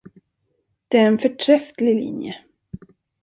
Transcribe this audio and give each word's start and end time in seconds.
Det 0.87 0.97
är 0.97 1.07
en 1.07 1.19
förträfflig 1.19 1.95
linje. 1.95 2.35